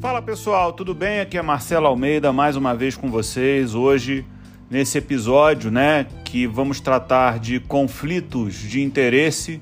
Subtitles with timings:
[0.00, 1.20] Fala pessoal, tudo bem?
[1.20, 3.74] Aqui é Marcelo Almeida, mais uma vez com vocês.
[3.74, 4.24] Hoje,
[4.70, 9.60] nesse episódio, né, que vamos tratar de conflitos de interesse.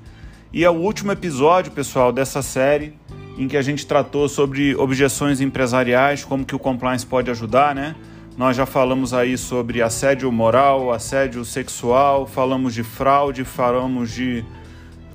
[0.53, 2.95] E é o último episódio, pessoal, dessa série
[3.37, 7.97] em que a gente tratou sobre objeções empresariais, como que o compliance pode ajudar, né?
[8.37, 14.45] Nós já falamos aí sobre assédio moral, assédio sexual, falamos de fraude, falamos de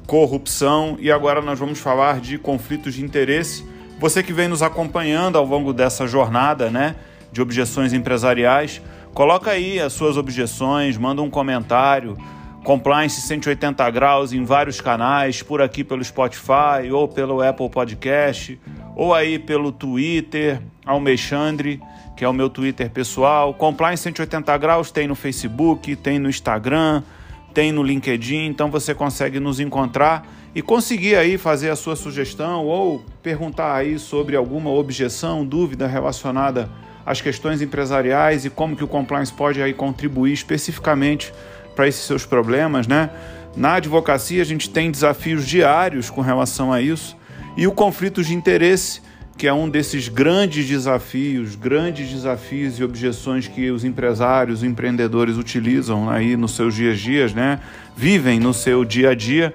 [0.06, 3.72] corrupção e agora nós vamos falar de conflitos de interesse
[4.04, 6.94] você que vem nos acompanhando ao longo dessa jornada, né,
[7.32, 8.82] de objeções empresariais,
[9.14, 12.18] coloca aí as suas objeções, manda um comentário.
[12.66, 18.60] Compliance 180 graus em vários canais, por aqui pelo Spotify ou pelo Apple Podcast,
[18.94, 21.82] ou aí pelo Twitter, Almexandre,
[22.18, 23.54] que é o meu Twitter pessoal.
[23.54, 27.04] Compliance 180 graus tem no Facebook, tem no Instagram,
[27.54, 32.66] tem no LinkedIn, então você consegue nos encontrar e conseguir aí fazer a sua sugestão
[32.66, 36.70] ou perguntar aí sobre alguma objeção, dúvida relacionada
[37.06, 41.34] às questões empresariais e como que o compliance pode aí contribuir especificamente
[41.76, 43.10] para esses seus problemas, né?
[43.56, 47.16] Na advocacia a gente tem desafios diários com relação a isso
[47.56, 49.02] e o conflito de interesse,
[49.38, 55.38] que é um desses grandes desafios, grandes desafios e objeções que os empresários, os empreendedores
[55.38, 57.60] utilizam aí nos seus dias a dias, né?
[57.96, 59.54] Vivem no seu dia a dia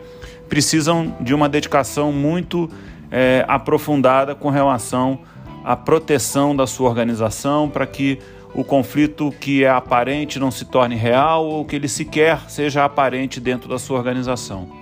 [0.48, 2.68] precisam de uma dedicação muito
[3.10, 5.20] é, aprofundada com relação
[5.64, 8.18] à proteção da sua organização para que
[8.54, 13.38] o conflito que é aparente não se torne real ou que ele sequer seja aparente
[13.38, 14.77] dentro da sua organização.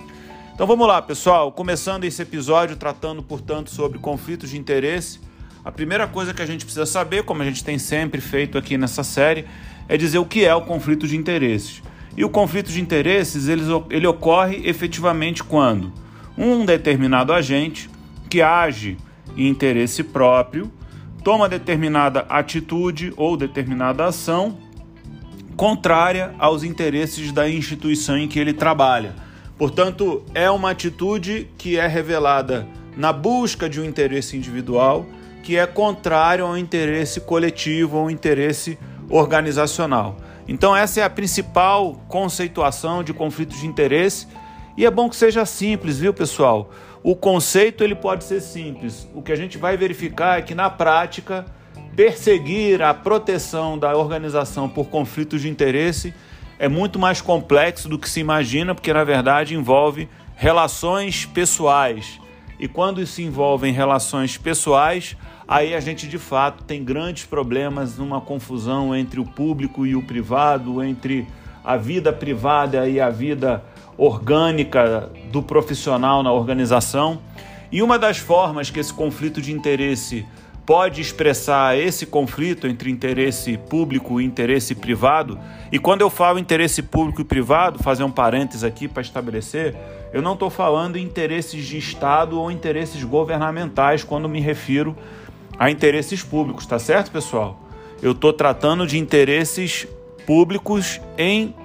[0.57, 5.19] Então vamos lá, pessoal, começando esse episódio tratando, portanto, sobre conflitos de interesse.
[5.63, 8.75] A primeira coisa que a gente precisa saber, como a gente tem sempre feito aqui
[8.75, 9.45] nessa série,
[9.87, 11.83] é dizer o que é o conflito de interesses.
[12.17, 15.93] E o conflito de interesses ele, ele ocorre efetivamente quando
[16.35, 17.87] um determinado agente
[18.27, 18.97] que age
[19.37, 20.73] em interesse próprio
[21.23, 24.57] toma determinada atitude ou determinada ação
[25.55, 29.26] contrária aos interesses da instituição em que ele trabalha.
[29.57, 35.05] Portanto, é uma atitude que é revelada na busca de um interesse individual
[35.47, 38.77] que é contrário ao interesse coletivo ou interesse
[39.09, 40.17] organizacional.
[40.45, 44.27] Então, essa é a principal conceituação de conflito de interesse.
[44.75, 46.69] E é bom que seja simples, viu, pessoal?
[47.01, 49.07] O conceito ele pode ser simples.
[49.15, 51.45] O que a gente vai verificar é que na prática
[51.95, 56.13] perseguir a proteção da organização por conflitos de interesse
[56.59, 62.19] é muito mais complexo do que se imagina, porque na verdade envolve relações pessoais.
[62.59, 65.15] E quando isso envolve relações pessoais,
[65.47, 70.01] aí a gente de fato tem grandes problemas numa confusão entre o público e o
[70.01, 71.27] privado, entre
[71.63, 73.63] a vida privada e a vida
[73.97, 77.19] orgânica do profissional na organização.
[77.71, 80.25] E uma das formas que esse conflito de interesse
[80.67, 85.39] pode expressar esse conflito entre interesse público e interesse privado.
[85.71, 89.77] E quando eu falo interesse público e privado, fazer um parênteses aqui para estabelecer,
[90.11, 94.93] eu não estou falando interesses de Estado ou interesses governamentais quando me refiro
[95.57, 97.57] a interesses públicos, tá certo, pessoal?
[98.01, 99.87] Eu estou tratando de interesses
[100.25, 101.55] públicos em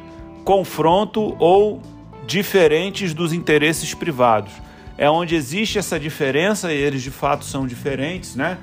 [0.45, 1.83] confronto ou
[2.25, 4.53] diferentes dos interesses privados.
[4.97, 8.59] É onde existe essa diferença e eles de fato são diferentes, né?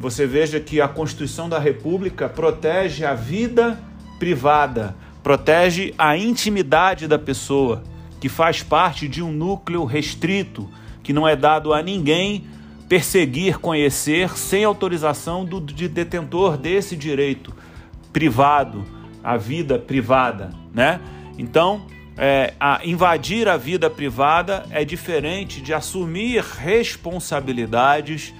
[0.00, 3.78] Você veja que a Constituição da República protege a vida
[4.18, 7.82] privada, protege a intimidade da pessoa,
[8.18, 10.66] que faz parte de um núcleo restrito,
[11.02, 12.46] que não é dado a ninguém
[12.88, 17.52] perseguir, conhecer sem autorização do de detentor desse direito
[18.10, 18.82] privado,
[19.22, 20.98] a vida privada, né?
[21.36, 21.82] Então,
[22.16, 28.32] é, a invadir a vida privada é diferente de assumir responsabilidades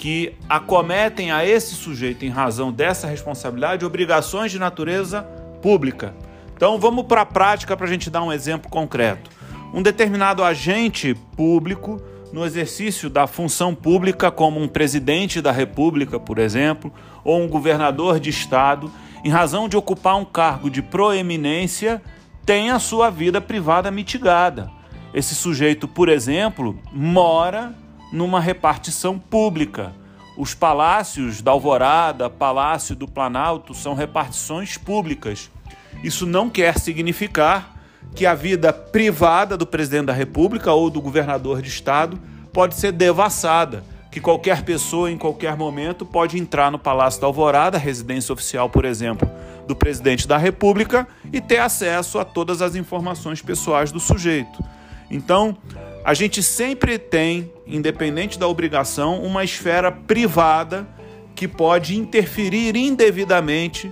[0.00, 5.24] que acometem a esse sujeito, em razão dessa responsabilidade, obrigações de natureza
[5.60, 6.14] pública.
[6.56, 9.28] Então vamos para a prática para a gente dar um exemplo concreto.
[9.74, 12.00] Um determinado agente público
[12.32, 16.90] no exercício da função pública, como um presidente da República, por exemplo,
[17.22, 18.90] ou um governador de estado,
[19.22, 22.00] em razão de ocupar um cargo de proeminência,
[22.46, 24.70] tem a sua vida privada mitigada.
[25.12, 27.74] Esse sujeito, por exemplo, mora
[28.12, 29.92] numa repartição pública.
[30.36, 35.50] Os palácios da Alvorada, Palácio do Planalto são repartições públicas.
[36.02, 37.76] Isso não quer significar
[38.14, 42.18] que a vida privada do presidente da República ou do governador de estado
[42.52, 47.78] pode ser devassada, que qualquer pessoa em qualquer momento pode entrar no Palácio da Alvorada,
[47.78, 49.30] residência oficial, por exemplo,
[49.68, 54.62] do presidente da República e ter acesso a todas as informações pessoais do sujeito.
[55.10, 55.56] Então,
[56.04, 60.88] a gente sempre tem, independente da obrigação, uma esfera privada
[61.34, 63.90] que pode interferir indevidamente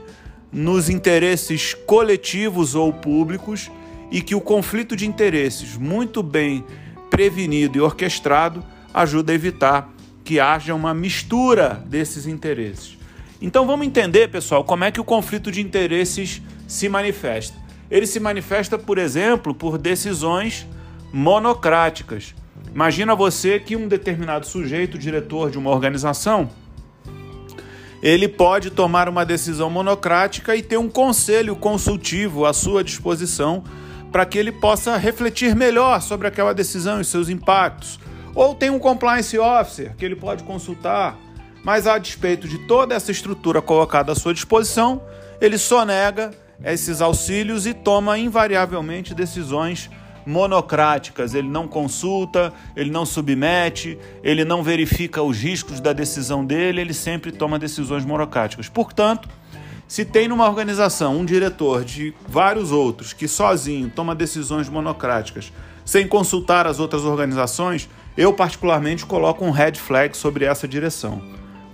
[0.52, 3.70] nos interesses coletivos ou públicos
[4.10, 6.64] e que o conflito de interesses, muito bem
[7.10, 9.92] prevenido e orquestrado, ajuda a evitar
[10.24, 12.98] que haja uma mistura desses interesses.
[13.40, 17.56] Então vamos entender, pessoal, como é que o conflito de interesses se manifesta.
[17.90, 20.66] Ele se manifesta, por exemplo, por decisões
[21.12, 22.34] monocráticas.
[22.74, 26.50] Imagina você que um determinado sujeito, diretor de uma organização,
[28.02, 33.64] ele pode tomar uma decisão monocrática e ter um conselho consultivo à sua disposição
[34.12, 37.98] para que ele possa refletir melhor sobre aquela decisão e seus impactos.
[38.34, 41.18] Ou tem um compliance officer que ele pode consultar,
[41.64, 45.02] mas a despeito de toda essa estrutura colocada à sua disposição,
[45.40, 46.30] ele sonega
[46.64, 49.90] esses auxílios e toma invariavelmente decisões
[50.28, 51.34] monocráticas.
[51.34, 56.94] Ele não consulta, ele não submete, ele não verifica os riscos da decisão dele, ele
[56.94, 58.68] sempre toma decisões monocráticas.
[58.68, 59.28] Portanto,
[59.88, 65.50] se tem numa organização um diretor de vários outros que sozinho toma decisões monocráticas
[65.82, 71.22] sem consultar as outras organizações, eu particularmente coloco um red flag sobre essa direção,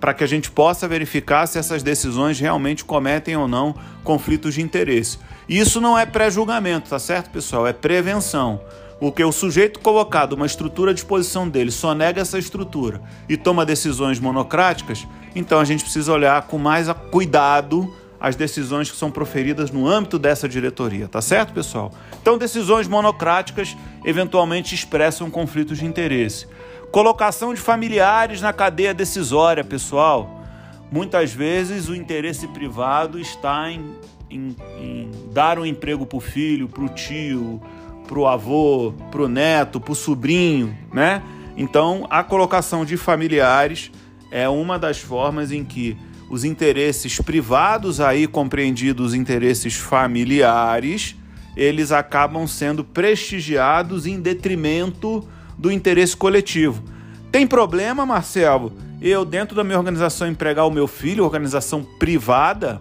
[0.05, 4.61] para que a gente possa verificar se essas decisões realmente cometem ou não conflitos de
[4.61, 5.19] interesse.
[5.49, 7.67] Isso não é pré-julgamento, tá certo, pessoal?
[7.67, 8.61] É prevenção.
[9.01, 13.65] Porque o sujeito colocado uma estrutura à disposição dele só nega essa estrutura e toma
[13.65, 17.91] decisões monocráticas, então a gente precisa olhar com mais cuidado
[18.21, 21.91] as decisões que são proferidas no âmbito dessa diretoria, tá certo, pessoal?
[22.21, 23.75] Então, decisões monocráticas
[24.05, 26.47] eventualmente expressam conflitos de interesse.
[26.95, 30.45] Colocação de familiares na cadeia decisória, pessoal.
[30.93, 33.97] Muitas vezes o interesse privado está em
[34.31, 37.61] em, em dar um emprego para o filho, para o tio,
[38.07, 41.21] para o avô, para o neto, para o sobrinho, né?
[41.57, 43.91] Então, a colocação de familiares
[44.31, 45.97] é uma das formas em que
[46.31, 51.17] os interesses privados aí compreendidos os interesses familiares,
[51.57, 56.83] eles acabam sendo prestigiados em detrimento do interesse coletivo.
[57.31, 58.73] Tem problema, Marcelo?
[59.01, 62.81] Eu dentro da minha organização empregar o meu filho, organização privada,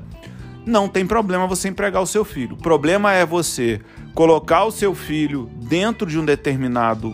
[0.66, 2.56] não tem problema você empregar o seu filho.
[2.56, 3.82] O problema é você
[4.14, 7.14] colocar o seu filho dentro de um determinado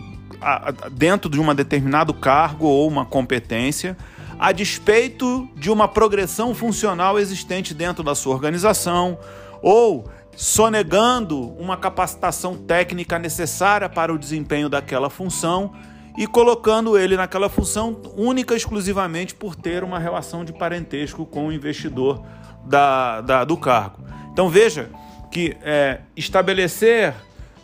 [0.92, 3.96] dentro de um determinado cargo ou uma competência,
[4.38, 9.18] a despeito de uma progressão funcional existente dentro da sua organização,
[9.60, 15.72] ou sonegando uma capacitação técnica necessária para o desempenho daquela função
[16.16, 21.48] e colocando ele naquela função única e exclusivamente por ter uma relação de parentesco com
[21.48, 22.24] o investidor
[22.64, 24.04] da, da, do cargo.
[24.32, 24.90] Então veja
[25.30, 27.14] que é, estabelecer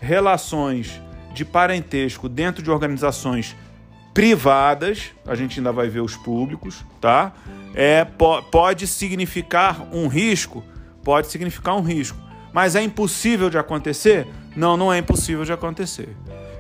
[0.01, 1.01] relações
[1.35, 3.57] de parentesco dentro de organizações
[4.15, 7.33] privadas, a gente ainda vai ver os públicos, tá?
[7.75, 10.65] É, po pode significar um risco,
[11.05, 12.17] pode significar um risco,
[12.57, 14.27] mas é impossível de acontecer?
[14.57, 16.17] Não, não é impossível de acontecer.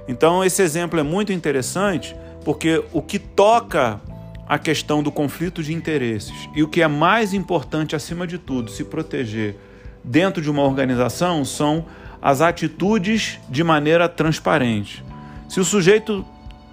[0.06, 2.14] Então esse exemplo é muito interessante
[2.44, 3.98] porque o que toca
[4.46, 8.70] a questão do conflito de interesses e o que é mais importante, acima de tudo,
[8.70, 9.56] se proteger
[10.04, 11.86] dentro de uma organização são
[12.20, 15.02] as atitudes de maneira transparente.
[15.48, 16.26] Se o sujeito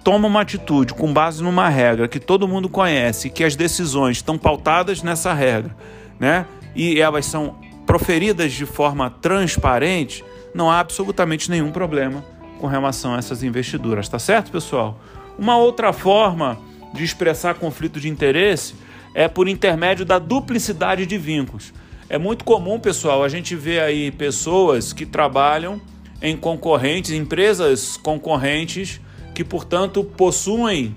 [0.04, 4.36] toma uma atitude com base numa regra que todo mundo conhece, que as decisões estão
[4.36, 5.74] pautadas nessa regra,
[6.20, 6.44] né?
[6.76, 7.63] E elas são
[7.94, 12.24] proferidas de forma transparente, não há absolutamente nenhum problema
[12.58, 14.98] com relação a essas investiduras, tá certo, pessoal?
[15.38, 16.58] Uma outra forma
[16.92, 18.74] de expressar conflito de interesse
[19.14, 21.72] é por intermédio da duplicidade de vínculos.
[22.08, 25.80] É muito comum, pessoal, a gente ver aí pessoas que trabalham
[26.20, 29.00] em concorrentes, empresas concorrentes,
[29.32, 30.96] que, portanto, possuem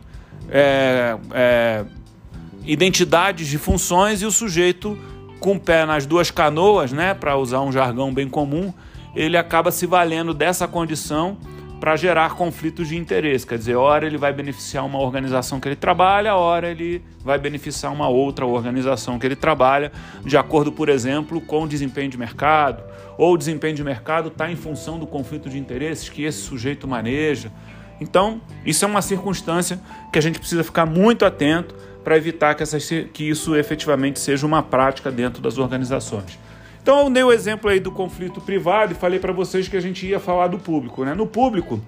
[0.50, 1.86] é, é,
[2.66, 4.98] identidades de funções e o sujeito
[5.40, 8.74] com o pé nas duas canoas, né, para usar um jargão bem comum,
[9.16, 11.38] ele acaba se valendo dessa condição
[11.80, 13.46] para gerar conflitos de interesse.
[13.46, 17.94] Quer dizer, hora ele vai beneficiar uma organização que ele trabalha, hora ele vai beneficiar
[17.94, 19.92] uma outra organização que ele trabalha,
[20.26, 22.84] de acordo, por exemplo, com o desempenho de mercado,
[23.18, 26.88] ou o desempenho de mercado está em função do conflito de interesses que esse sujeito
[26.88, 27.52] maneja.
[28.00, 29.80] Então, isso é uma circunstância
[30.12, 31.76] que a gente precisa ficar muito atento
[32.08, 36.40] para evitar que, essa, que isso efetivamente seja uma prática dentro das organizações.
[36.82, 39.82] Então eu dei o exemplo aí do conflito privado e falei para vocês que a
[39.82, 41.04] gente ia falar do público.
[41.04, 41.14] Né?
[41.14, 41.82] No público,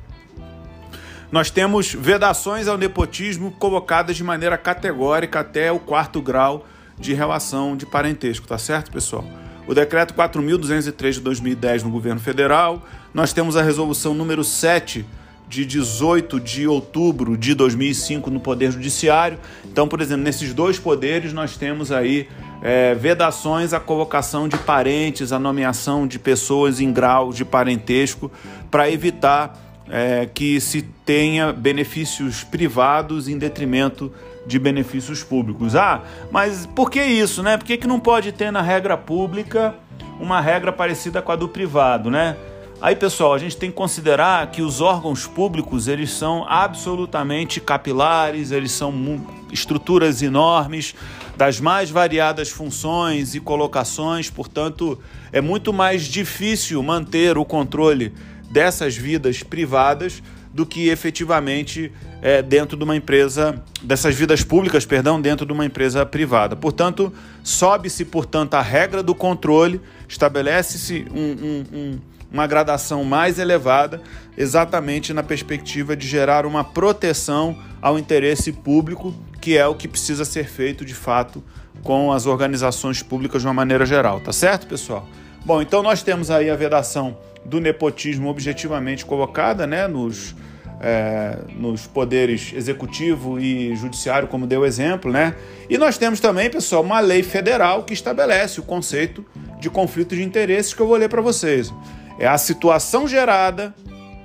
[1.32, 7.78] nós temos vedações ao nepotismo colocadas de maneira categórica até o quarto grau de relação
[7.78, 9.24] de parentesco, tá certo, pessoal?
[9.66, 15.06] O decreto 4.203 de 2010 no governo federal, nós temos a resolução número 7
[15.50, 19.40] de 18 de outubro de 2005 no Poder Judiciário.
[19.66, 22.30] Então, por exemplo, nesses dois poderes nós temos aí
[22.62, 28.32] é, vedações à colocação de parentes, a nomeação de pessoas em grau de parentesco,
[28.70, 29.58] para evitar
[29.90, 34.14] é, que se tenha benefícios privados em detrimento
[34.46, 35.76] de benefícios públicos.
[35.76, 37.58] Ah, mas por que isso, né?
[37.58, 39.74] Por que, que não pode ter na regra pública
[40.20, 42.36] uma regra parecida com a do privado, né?
[42.82, 48.52] Aí, pessoal, a gente tem que considerar que os órgãos públicos, eles são absolutamente capilares,
[48.52, 49.22] eles são
[49.52, 50.96] estruturas enormes,
[51.36, 54.98] das mais variadas funções e colocações, portanto,
[55.34, 58.14] é muito mais difícil manter o controle
[58.50, 65.22] dessas vidas privadas do que efetivamente é, dentro de uma empresa, dessas vidas públicas, perdão,
[65.22, 66.56] dentro de uma empresa privada.
[66.56, 72.00] Portanto, sobe-se, portanto, a regra do controle, estabelece-se um, um, um
[72.32, 74.02] uma gradação mais elevada,
[74.38, 80.26] exatamente na perspectiva de gerar uma proteção ao interesse público, que é o que precisa
[80.26, 81.44] ser feito de fato
[81.84, 85.08] com as organizações públicas de uma maneira geral, tá certo, pessoal?
[85.46, 90.36] Bom, então nós temos aí a vedação do nepotismo objetivamente colocada, né, nos,
[90.82, 95.34] é, nos poderes executivo e judiciário, como deu exemplo, né?
[95.70, 99.26] E nós temos também, pessoal, uma lei federal que estabelece o conceito
[99.60, 101.74] de conflito de interesses que eu vou ler para vocês.
[102.20, 103.74] É a situação gerada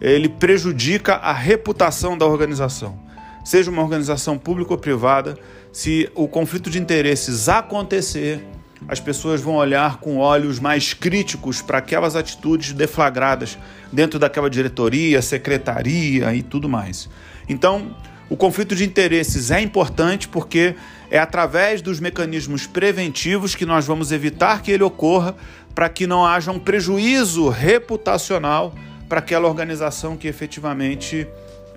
[0.00, 2.98] ele prejudica a reputação da organização.
[3.44, 5.38] Seja uma organização pública ou privada,
[5.72, 8.42] se o conflito de interesses acontecer,
[8.88, 13.58] as pessoas vão olhar com olhos mais críticos para aquelas atitudes deflagradas
[13.92, 17.08] dentro daquela diretoria, secretaria e tudo mais.
[17.48, 17.96] Então,
[18.28, 20.74] o conflito de interesses é importante porque
[21.10, 25.34] é através dos mecanismos preventivos que nós vamos evitar que ele ocorra
[25.74, 28.74] para que não haja um prejuízo reputacional
[29.08, 31.26] para aquela organização que efetivamente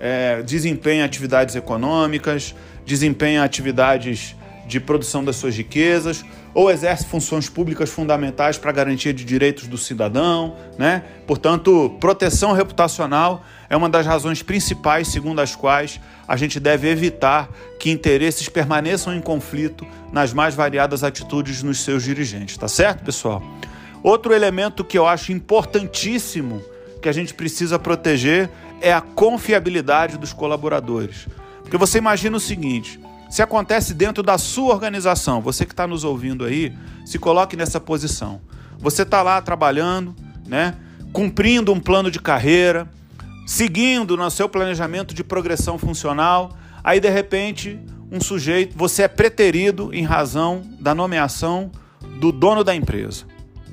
[0.00, 2.54] é, desempenha atividades econômicas,
[2.84, 4.34] desempenha atividades
[4.66, 9.78] de produção das suas riquezas ou exerce funções públicas fundamentais para garantia de direitos do
[9.78, 11.04] cidadão, né?
[11.26, 17.48] Portanto, proteção reputacional é uma das razões principais segundo as quais a gente deve evitar
[17.78, 23.42] que interesses permaneçam em conflito nas mais variadas atitudes nos seus dirigentes, tá certo, pessoal?
[24.02, 26.62] Outro elemento que eu acho importantíssimo
[27.00, 31.26] que a gente precisa proteger é a confiabilidade dos colaboradores.
[31.62, 32.98] Porque você imagina o seguinte:
[33.30, 37.80] se acontece dentro da sua organização, você que está nos ouvindo aí, se coloque nessa
[37.80, 38.40] posição.
[38.78, 40.14] Você está lá trabalhando,
[40.46, 40.74] né,
[41.12, 42.90] cumprindo um plano de carreira,
[43.46, 47.78] seguindo no seu planejamento de progressão funcional, aí de repente
[48.10, 51.70] um sujeito, você é preterido em razão da nomeação
[52.18, 53.24] do dono da empresa,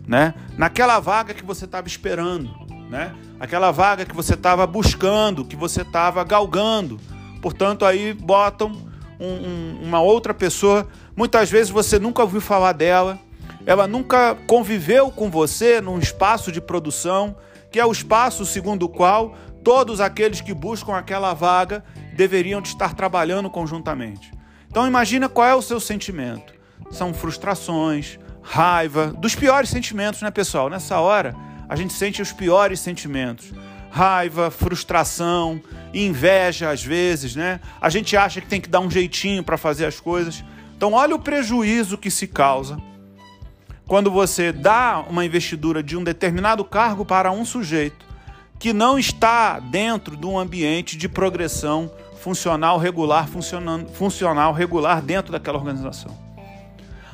[0.07, 0.35] né?
[0.55, 2.49] Naquela vaga que você estava esperando,
[2.89, 3.15] né?
[3.39, 6.99] Aquela vaga que você estava buscando, que você estava galgando.
[7.41, 8.87] Portanto, aí botam
[9.19, 13.19] um, uma outra pessoa, muitas vezes você nunca ouviu falar dela,
[13.65, 17.35] ela nunca conviveu com você num espaço de produção,
[17.71, 21.83] que é o espaço segundo o qual todos aqueles que buscam aquela vaga
[22.15, 24.31] deveriam estar trabalhando conjuntamente.
[24.69, 26.53] Então imagina qual é o seu sentimento.
[26.89, 30.69] São frustrações, raiva, dos piores sentimentos, né, pessoal?
[30.69, 31.35] Nessa hora,
[31.67, 33.51] a gente sente os piores sentimentos.
[33.97, 35.59] Raiva, frustração,
[35.91, 37.59] inveja às vezes, né?
[37.81, 40.43] A gente acha que tem que dar um jeitinho para fazer as coisas.
[40.75, 42.77] Então, olha o prejuízo que se causa
[43.87, 48.05] quando você dá uma investidura de um determinado cargo para um sujeito
[48.59, 55.31] que não está dentro de um ambiente de progressão funcional regular, funcionando, funcional regular dentro
[55.31, 56.15] daquela organização.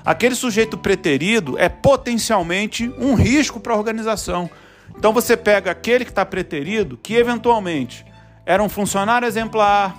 [0.03, 4.49] Aquele sujeito preterido é potencialmente um risco para a organização.
[4.97, 8.05] Então você pega aquele que está preterido, que eventualmente
[8.45, 9.95] era um funcionário exemplar,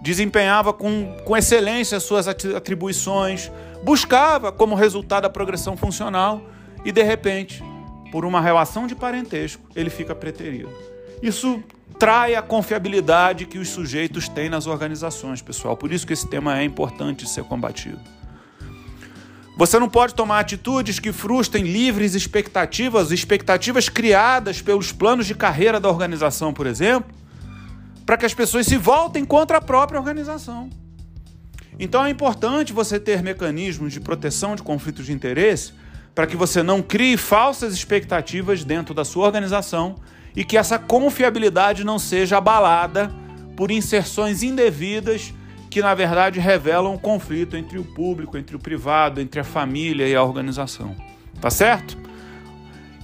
[0.00, 3.50] desempenhava com, com excelência as suas atribuições,
[3.82, 6.42] buscava como resultado a progressão funcional
[6.84, 7.62] e de repente,
[8.10, 10.70] por uma relação de parentesco, ele fica preterido.
[11.22, 11.62] Isso
[11.98, 15.76] trai a confiabilidade que os sujeitos têm nas organizações, pessoal.
[15.76, 18.00] Por isso que esse tema é importante de ser combatido.
[19.56, 25.78] Você não pode tomar atitudes que frustrem livres expectativas, expectativas criadas pelos planos de carreira
[25.78, 27.14] da organização, por exemplo,
[28.06, 30.70] para que as pessoas se voltem contra a própria organização.
[31.78, 35.72] Então é importante você ter mecanismos de proteção de conflitos de interesse
[36.14, 39.96] para que você não crie falsas expectativas dentro da sua organização
[40.34, 43.12] e que essa confiabilidade não seja abalada
[43.56, 45.32] por inserções indevidas
[45.72, 50.06] que na verdade revelam um conflito entre o público, entre o privado, entre a família
[50.06, 50.94] e a organização.
[51.40, 51.96] Tá certo?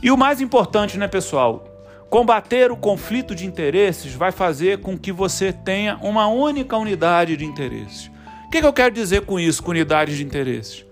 [0.02, 1.64] E o mais importante, né, pessoal?
[2.10, 7.44] Combater o conflito de interesses vai fazer com que você tenha uma única unidade de
[7.46, 8.10] interesses.
[8.46, 10.84] O que, que eu quero dizer com isso, com unidade de interesses?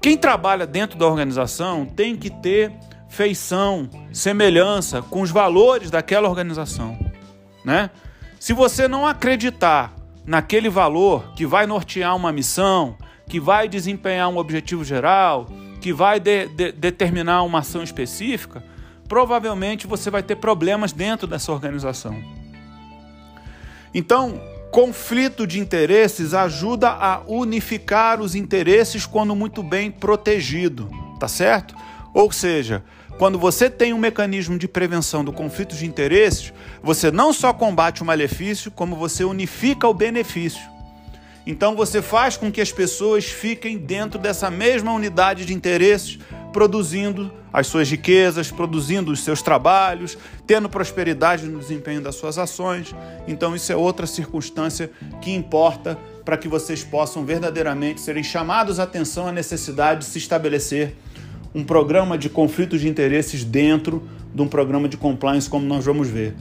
[0.00, 2.72] Quem trabalha dentro da organização tem que ter
[3.08, 6.96] feição, semelhança com os valores daquela organização,
[7.64, 7.90] né?
[8.38, 12.96] Se você não acreditar naquele valor que vai nortear uma missão,
[13.28, 15.46] que vai desempenhar um objetivo geral,
[15.80, 18.62] que vai de, de, determinar uma ação específica,
[19.08, 22.16] provavelmente você vai ter problemas dentro dessa organização.
[23.92, 24.40] Então,
[24.70, 31.74] conflito de interesses ajuda a unificar os interesses quando muito bem protegido, tá certo?
[32.14, 32.84] Ou seja,
[33.18, 38.02] quando você tem um mecanismo de prevenção do conflito de interesses, você não só combate
[38.02, 40.62] o malefício, como você unifica o benefício.
[41.46, 46.18] Então você faz com que as pessoas fiquem dentro dessa mesma unidade de interesses,
[46.52, 52.94] produzindo as suas riquezas, produzindo os seus trabalhos, tendo prosperidade no desempenho das suas ações.
[53.28, 58.84] Então isso é outra circunstância que importa para que vocês possam verdadeiramente serem chamados a
[58.84, 60.96] atenção à necessidade de se estabelecer
[61.54, 64.02] um programa de conflitos de interesses dentro
[64.34, 66.34] de um programa de compliance, como nós vamos ver.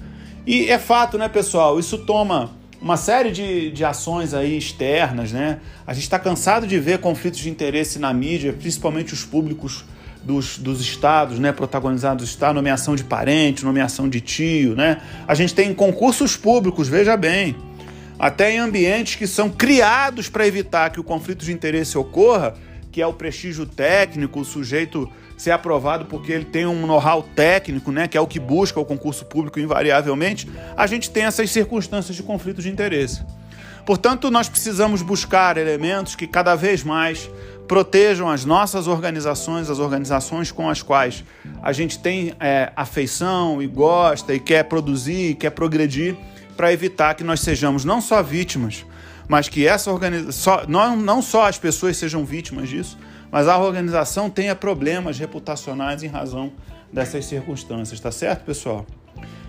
[0.46, 1.80] E é fato, né, pessoal?
[1.80, 5.60] Isso toma uma série de, de ações aí externas, né?
[5.88, 9.86] A gente está cansado de ver conflitos de interesse na mídia, principalmente os públicos
[10.24, 11.52] dos, dos estados, né?
[11.52, 15.02] Protagonizados está nomeação de parente, nomeação de tio, né?
[15.26, 17.56] A gente tem concursos públicos, veja bem,
[18.20, 22.56] até em ambientes que são criados para evitar que o conflito de interesse ocorra
[22.94, 27.92] que é o prestígio técnico, o sujeito ser aprovado porque ele tem um know-how técnico,
[27.92, 32.16] né, que é o que busca o concurso público invariavelmente, a gente tem essas circunstâncias
[32.16, 33.24] de conflito de interesse.
[33.84, 37.30] Portanto, nós precisamos buscar elementos que cada vez mais
[37.68, 41.24] protejam as nossas organizações, as organizações com as quais
[41.64, 46.16] a gente tem é, afeição e gosta e quer produzir, e quer progredir,
[46.56, 48.86] para evitar que nós sejamos não só vítimas,
[49.28, 52.98] mas que essa organização, não, não só as pessoas sejam vítimas disso,
[53.32, 56.52] mas a organização tenha problemas reputacionais em razão
[56.92, 58.86] dessas circunstâncias, tá certo, pessoal?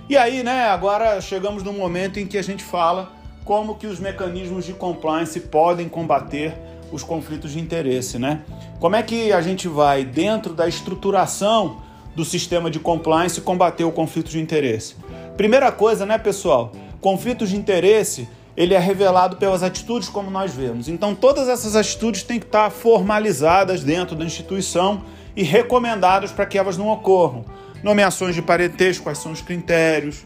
[0.08, 3.12] E aí, né, agora chegamos no momento em que a gente fala
[3.44, 6.54] como que os mecanismos de compliance podem combater
[6.90, 8.42] os conflitos de interesse, né?
[8.80, 11.82] Como é que a gente vai, dentro da estruturação
[12.14, 14.94] do sistema de compliance, combater o conflito de interesse?
[15.36, 16.72] Primeira coisa, né, pessoal?
[17.00, 20.88] Conflitos de interesse ele é revelado pelas atitudes como nós vemos.
[20.88, 25.04] Então, todas essas atitudes têm que estar formalizadas dentro da instituição
[25.36, 27.44] e recomendadas para que elas não ocorram.
[27.82, 30.24] Nomeações de parentesco, quais são os critérios,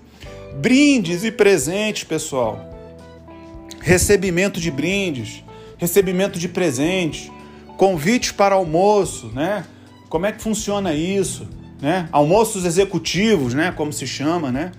[0.56, 2.60] brindes e presentes, pessoal.
[3.80, 5.42] Recebimento de brindes,
[5.78, 7.30] recebimento de presentes,
[7.76, 9.64] convites para almoço, né?
[10.08, 11.48] Como é que funciona isso,
[11.80, 12.08] né?
[12.12, 14.72] Almoços executivos, né, como se chama, né?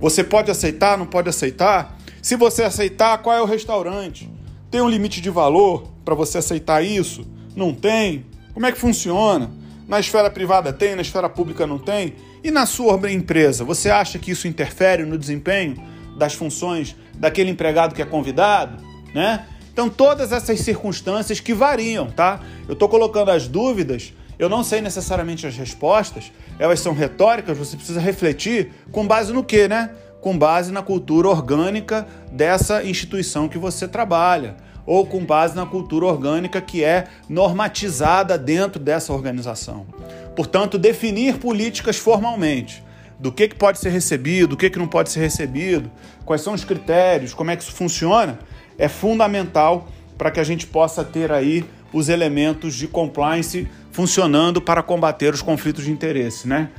[0.00, 1.97] Você pode aceitar, não pode aceitar?
[2.20, 4.30] Se você aceitar, qual é o restaurante?
[4.70, 7.26] Tem um limite de valor para você aceitar isso?
[7.54, 8.26] Não tem?
[8.52, 9.50] Como é que funciona?
[9.86, 12.14] Na esfera privada tem, na esfera pública não tem?
[12.42, 15.76] E na sua empresa, você acha que isso interfere no desempenho
[16.18, 18.82] das funções daquele empregado que é convidado,
[19.14, 19.46] né?
[19.72, 22.40] Então todas essas circunstâncias que variam, tá?
[22.66, 27.76] Eu estou colocando as dúvidas eu não sei necessariamente as respostas, elas são retóricas, você
[27.76, 29.90] precisa refletir com base no quê, né?
[30.20, 34.56] Com base na cultura orgânica dessa instituição que você trabalha,
[34.88, 39.86] ou com base na cultura orgânica que é normatizada dentro dessa organização.
[40.34, 42.82] Portanto, definir políticas formalmente
[43.18, 45.90] do que, que pode ser recebido, do que, que não pode ser recebido,
[46.24, 48.38] quais são os critérios, como é que isso funciona,
[48.78, 54.82] é fundamental para que a gente possa ter aí os elementos de compliance funcionando para
[54.82, 56.70] combater os conflitos de interesse, né?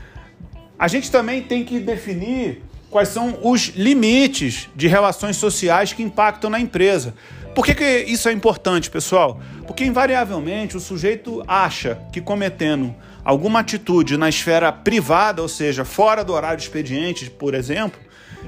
[0.78, 6.50] A gente também tem que definir quais são os limites de relações sociais que impactam
[6.50, 7.14] na empresa.
[7.54, 9.40] Por que, que isso é importante, pessoal?
[9.68, 16.24] Porque invariavelmente o sujeito acha que cometendo alguma atitude na esfera privada, ou seja, fora
[16.24, 18.00] do horário expediente, por exemplo,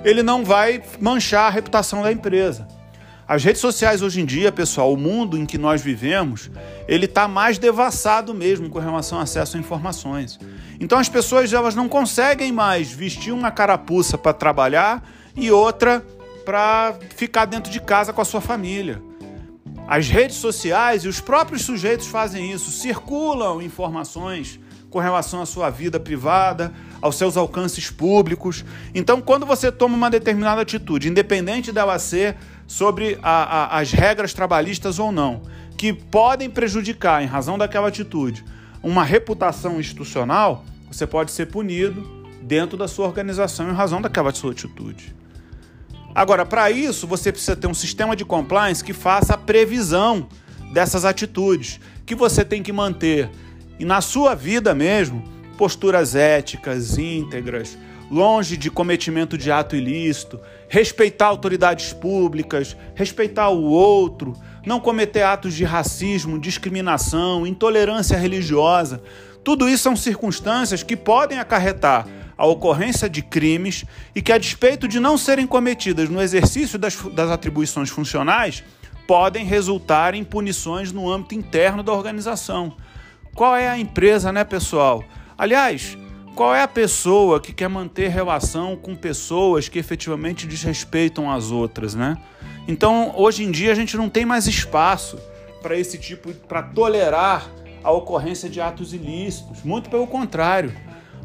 [0.03, 2.67] ele não vai manchar a reputação da empresa.
[3.31, 6.51] As redes sociais hoje em dia, pessoal, o mundo em que nós vivemos,
[6.85, 10.37] ele está mais devassado mesmo com relação ao acesso a informações.
[10.81, 16.05] Então as pessoas elas não conseguem mais vestir uma carapuça para trabalhar e outra
[16.43, 19.01] para ficar dentro de casa com a sua família.
[19.87, 24.59] As redes sociais e os próprios sujeitos fazem isso, circulam informações
[24.91, 28.63] com relação à sua vida privada, aos seus alcances públicos.
[28.93, 32.35] Então, quando você toma uma determinada atitude, independente dela ser
[32.67, 35.43] sobre a, a, as regras trabalhistas ou não,
[35.77, 38.43] que podem prejudicar, em razão daquela atitude,
[38.83, 42.05] uma reputação institucional, você pode ser punido
[42.41, 45.15] dentro da sua organização em razão daquela sua atitude.
[46.13, 50.27] Agora, para isso, você precisa ter um sistema de compliance que faça a previsão
[50.73, 53.29] dessas atitudes, que você tem que manter
[53.81, 55.23] e na sua vida mesmo,
[55.57, 57.75] posturas éticas, íntegras,
[58.11, 60.39] longe de cometimento de ato ilícito,
[60.69, 69.01] respeitar autoridades públicas, respeitar o outro, não cometer atos de racismo, discriminação, intolerância religiosa.
[69.43, 72.05] Tudo isso são circunstâncias que podem acarretar
[72.37, 76.95] a ocorrência de crimes e que, a despeito de não serem cometidas no exercício das,
[76.95, 78.63] das atribuições funcionais,
[79.07, 82.75] podem resultar em punições no âmbito interno da organização.
[83.33, 85.03] Qual é a empresa, né, pessoal?
[85.37, 85.97] Aliás,
[86.35, 91.95] qual é a pessoa que quer manter relação com pessoas que efetivamente desrespeitam as outras,
[91.95, 92.17] né?
[92.67, 95.17] Então, hoje em dia a gente não tem mais espaço
[95.61, 97.49] para esse tipo para tolerar
[97.83, 99.63] a ocorrência de atos ilícitos.
[99.63, 100.71] Muito pelo contrário.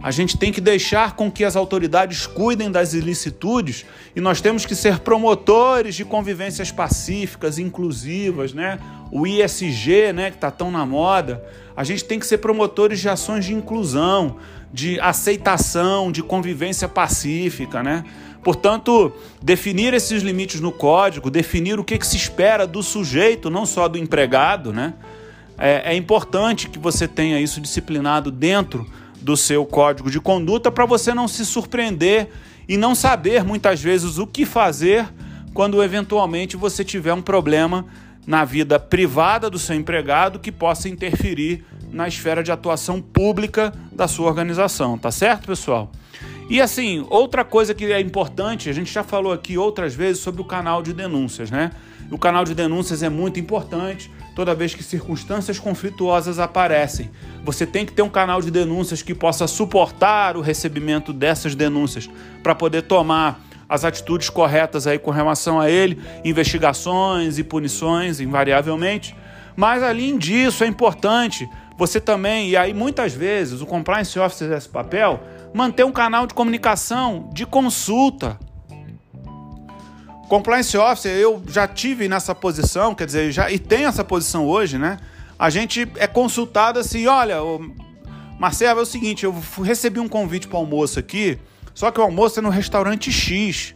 [0.02, 4.66] A gente tem que deixar com que as autoridades cuidem das ilicitudes e nós temos
[4.66, 8.78] que ser promotores de convivências pacíficas, inclusivas, né?
[9.10, 11.42] O ISG, né, que está tão na moda.
[11.76, 14.36] A gente tem que ser promotores de ações de inclusão,
[14.72, 18.04] de aceitação, de convivência pacífica, né?
[18.42, 23.66] Portanto, definir esses limites no código, definir o que, que se espera do sujeito, não
[23.66, 24.94] só do empregado, né?
[25.58, 28.86] É, é importante que você tenha isso disciplinado dentro
[29.26, 32.28] do seu código de conduta para você não se surpreender
[32.68, 35.04] e não saber muitas vezes o que fazer
[35.52, 37.84] quando eventualmente você tiver um problema
[38.24, 44.06] na vida privada do seu empregado que possa interferir na esfera de atuação pública da
[44.06, 45.90] sua organização, tá certo, pessoal?
[46.48, 50.40] E assim, outra coisa que é importante, a gente já falou aqui outras vezes sobre
[50.40, 51.72] o canal de denúncias, né?
[52.12, 57.10] O canal de denúncias é muito importante toda vez que circunstâncias conflituosas aparecem.
[57.42, 62.08] Você tem que ter um canal de denúncias que possa suportar o recebimento dessas denúncias
[62.42, 69.16] para poder tomar as atitudes corretas aí com relação a ele, investigações e punições, invariavelmente.
[69.56, 74.68] Mas além disso, é importante você também, e aí muitas vezes o compliance officer desse
[74.68, 75.18] papel,
[75.54, 78.38] manter um canal de comunicação, de consulta.
[80.28, 84.76] Compliance officer, eu já tive nessa posição, quer dizer, já e tenho essa posição hoje,
[84.76, 84.98] né?
[85.38, 87.36] A gente é consultado assim, olha,
[88.38, 91.38] Marcelo, é o seguinte, eu recebi um convite para almoço aqui,
[91.74, 93.74] só que o almoço é no restaurante X.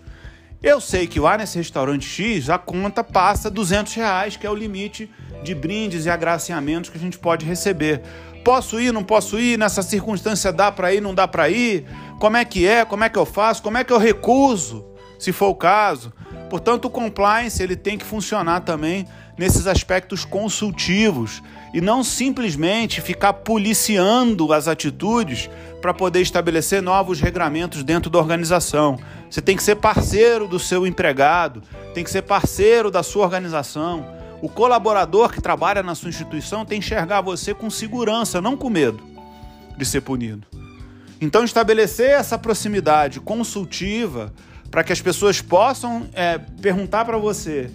[0.62, 4.54] Eu sei que lá nesse restaurante X a conta passa 200 reais, que é o
[4.54, 5.10] limite
[5.42, 8.02] de brindes e agraciamentos que a gente pode receber.
[8.44, 9.58] Posso ir, não posso ir?
[9.58, 11.86] Nessa circunstância dá para ir, não dá para ir?
[12.18, 12.84] Como é que é?
[12.84, 13.62] Como é que eu faço?
[13.62, 14.84] Como é que eu recuso,
[15.18, 16.12] se for o caso?
[16.50, 19.06] Portanto, o compliance ele tem que funcionar também
[19.38, 21.40] nesses aspectos consultivos
[21.72, 25.48] e não simplesmente ficar policiando as atitudes
[25.80, 28.98] para poder estabelecer novos regramentos dentro da organização.
[29.30, 31.62] Você tem que ser parceiro do seu empregado,
[31.94, 34.04] tem que ser parceiro da sua organização.
[34.42, 38.68] O colaborador que trabalha na sua instituição tem que enxergar você com segurança, não com
[38.68, 39.00] medo
[39.78, 40.48] de ser punido.
[41.20, 44.32] Então, estabelecer essa proximidade consultiva
[44.70, 47.70] para que as pessoas possam é, perguntar para você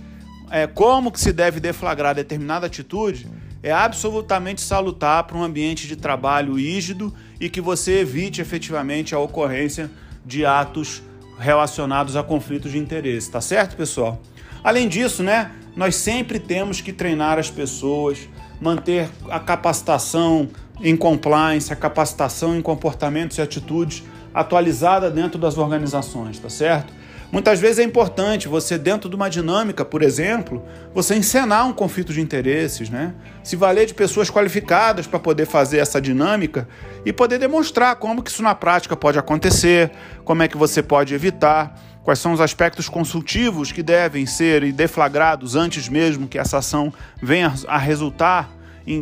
[0.49, 3.27] é, como que se deve deflagrar determinada atitude
[3.62, 9.19] é absolutamente salutar para um ambiente de trabalho rígido e que você evite efetivamente a
[9.19, 9.89] ocorrência
[10.23, 11.01] de atos
[11.39, 14.21] relacionados a conflitos de interesse, tá certo, pessoal?
[14.63, 18.29] Além disso, né, nós sempre temos que treinar as pessoas,
[18.62, 20.47] manter a capacitação
[20.79, 24.03] em compliance, a capacitação em comportamentos e atitudes
[24.36, 26.93] atualizada dentro das organizações, tá certo?
[27.32, 32.13] Muitas vezes é importante você, dentro de uma dinâmica, por exemplo, você encenar um conflito
[32.13, 33.13] de interesses, né?
[33.43, 36.67] Se valer de pessoas qualificadas para poder fazer essa dinâmica
[37.06, 39.91] e poder demonstrar como que isso na prática pode acontecer,
[40.24, 45.56] como é que você pode evitar, quais são os aspectos consultivos que devem ser deflagrados
[45.56, 48.50] antes mesmo que essa ação venha a resultar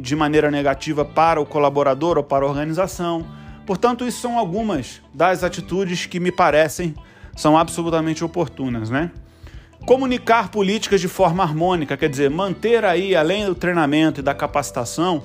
[0.02, 3.43] de maneira negativa para o colaborador ou para a organização.
[3.66, 6.96] Portanto, isso são algumas das atitudes que me parecem
[7.36, 9.12] são absolutamente oportunas, né?
[9.86, 15.24] Comunicar políticas de forma harmônica, quer dizer, manter aí, além do treinamento e da capacitação,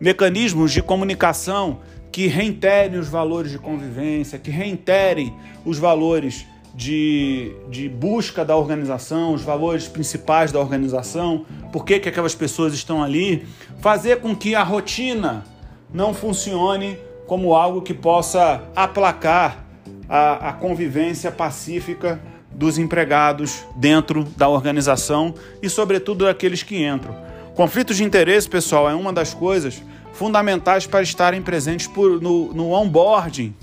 [0.00, 7.88] mecanismos de comunicação que reiterem os valores de convivência, que reiterem os valores de, de
[7.88, 13.46] busca da organização, os valores principais da organização, por que, que aquelas pessoas estão ali,
[13.80, 15.44] fazer com que a rotina
[15.92, 16.96] não funcione
[17.30, 19.64] como algo que possa aplacar
[20.08, 27.14] a, a convivência pacífica dos empregados dentro da organização e, sobretudo, daqueles que entram.
[27.54, 29.80] Conflitos de interesse, pessoal, é uma das coisas
[30.12, 33.54] fundamentais para estarem presentes por, no, no onboarding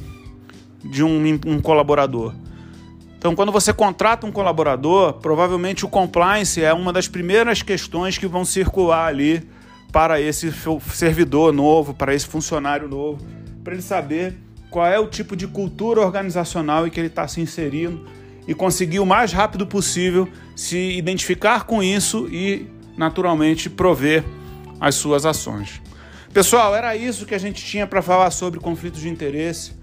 [0.82, 2.34] de um, um colaborador.
[3.18, 8.28] Então, quando você contrata um colaborador, provavelmente o compliance é uma das primeiras questões que
[8.28, 9.46] vão circular ali
[9.92, 10.54] para esse
[10.94, 13.28] servidor novo, para esse funcionário novo,
[13.68, 14.34] para ele saber
[14.70, 18.06] qual é o tipo de cultura organizacional em que ele está se inserindo
[18.48, 20.26] e conseguir o mais rápido possível
[20.56, 24.24] se identificar com isso e, naturalmente, prover
[24.80, 25.82] as suas ações.
[26.32, 29.74] Pessoal, era isso que a gente tinha para falar sobre conflitos de interesse.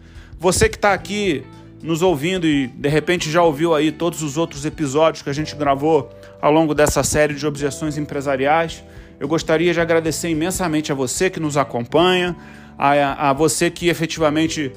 [0.41, 1.45] Você que está aqui
[1.83, 5.55] nos ouvindo e de repente já ouviu aí todos os outros episódios que a gente
[5.55, 6.09] gravou
[6.41, 8.83] ao longo dessa série de objeções empresariais,
[9.21, 12.35] eu gostaria de agradecer imensamente a você que nos acompanha,
[12.79, 14.73] a, a você que efetivamente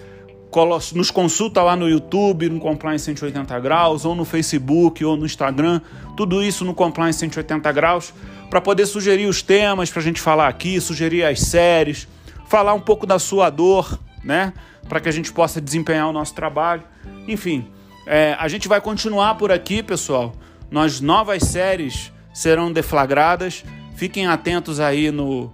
[0.94, 5.82] nos consulta lá no YouTube, no Compliance 180 Graus, ou no Facebook, ou no Instagram,
[6.16, 8.14] tudo isso no Compliance 180 Graus,
[8.50, 12.08] para poder sugerir os temas para a gente falar aqui, sugerir as séries,
[12.48, 14.54] falar um pouco da sua dor, né?
[14.88, 16.84] Para que a gente possa desempenhar o nosso trabalho.
[17.28, 17.68] Enfim,
[18.06, 20.34] é, a gente vai continuar por aqui, pessoal.
[20.72, 23.66] Nós novas séries serão deflagradas.
[23.96, 25.52] Fiquem atentos aí no,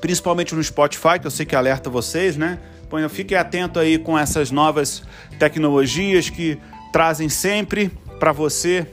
[0.00, 2.58] principalmente no Spotify, que eu sei que alerta vocês, né?
[3.10, 5.02] Fiquem atento aí com essas novas
[5.38, 6.58] tecnologias que
[6.92, 8.86] trazem sempre para você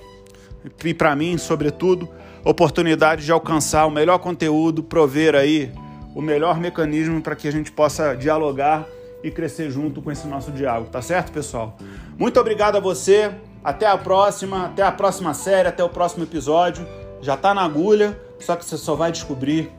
[0.83, 2.09] e para mim, sobretudo,
[2.43, 5.71] oportunidade de alcançar o melhor conteúdo, prover aí
[6.13, 8.85] o melhor mecanismo para que a gente possa dialogar
[9.23, 11.77] e crescer junto com esse nosso diálogo, tá certo, pessoal?
[12.17, 13.31] Muito obrigado a você.
[13.63, 16.87] Até a próxima, até a próxima série, até o próximo episódio.
[17.21, 19.71] Já tá na agulha, só que você só vai descobrir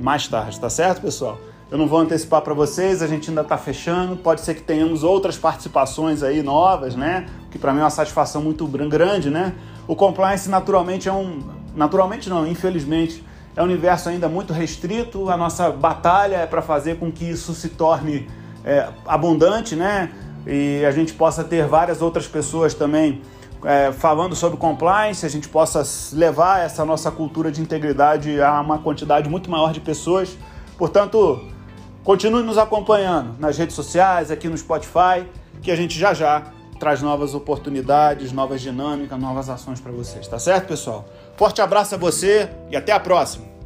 [0.00, 1.38] mais tarde, tá certo, pessoal?
[1.70, 4.16] Eu não vou antecipar para vocês, a gente ainda está fechando.
[4.16, 7.26] Pode ser que tenhamos outras participações aí novas, né?
[7.50, 9.54] Que para mim é uma satisfação muito grande, né?
[9.86, 11.38] O compliance naturalmente é um,
[11.76, 15.30] naturalmente não, infelizmente é um universo ainda muito restrito.
[15.30, 18.28] A nossa batalha é para fazer com que isso se torne
[18.64, 20.10] é, abundante, né?
[20.46, 23.22] E a gente possa ter várias outras pessoas também
[23.64, 25.82] é, falando sobre compliance, a gente possa
[26.14, 30.36] levar essa nossa cultura de integridade a uma quantidade muito maior de pessoas.
[30.78, 31.46] Portanto,
[32.02, 35.26] continue nos acompanhando nas redes sociais, aqui no Spotify,
[35.60, 36.44] que a gente já já
[36.78, 41.06] traz novas oportunidades, novas dinâmicas, novas ações para vocês, tá certo, pessoal?
[41.36, 43.59] Forte abraço a você e até a próxima!